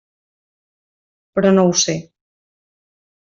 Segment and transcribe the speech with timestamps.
[1.35, 1.95] Però no ho sé.